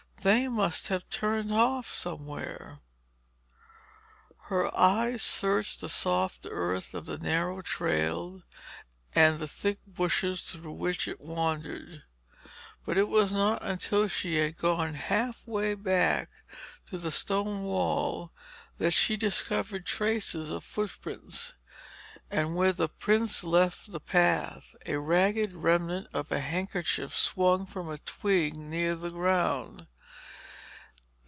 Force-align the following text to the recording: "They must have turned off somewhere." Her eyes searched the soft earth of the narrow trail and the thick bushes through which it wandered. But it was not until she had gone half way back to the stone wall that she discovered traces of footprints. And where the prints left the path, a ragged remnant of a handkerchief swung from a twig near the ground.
"They 0.23 0.47
must 0.47 0.89
have 0.89 1.09
turned 1.09 1.51
off 1.51 1.89
somewhere." 1.89 2.77
Her 4.51 4.69
eyes 4.77 5.23
searched 5.23 5.81
the 5.81 5.89
soft 5.89 6.45
earth 6.47 6.93
of 6.93 7.07
the 7.07 7.17
narrow 7.17 7.63
trail 7.63 8.43
and 9.15 9.39
the 9.39 9.47
thick 9.47 9.79
bushes 9.87 10.41
through 10.41 10.73
which 10.73 11.07
it 11.07 11.21
wandered. 11.21 12.03
But 12.85 12.99
it 12.99 13.07
was 13.09 13.31
not 13.31 13.63
until 13.63 14.07
she 14.07 14.35
had 14.35 14.57
gone 14.59 14.93
half 14.93 15.41
way 15.47 15.73
back 15.73 16.29
to 16.91 16.99
the 16.99 17.09
stone 17.09 17.63
wall 17.63 18.31
that 18.77 18.91
she 18.91 19.17
discovered 19.17 19.87
traces 19.87 20.51
of 20.51 20.63
footprints. 20.63 21.55
And 22.29 22.55
where 22.55 22.73
the 22.73 22.89
prints 22.89 23.43
left 23.43 23.91
the 23.91 23.99
path, 23.99 24.75
a 24.85 24.99
ragged 24.99 25.55
remnant 25.55 26.09
of 26.13 26.31
a 26.31 26.41
handkerchief 26.41 27.17
swung 27.17 27.65
from 27.65 27.89
a 27.89 27.97
twig 27.97 28.55
near 28.55 28.93
the 28.93 29.09
ground. 29.09 29.87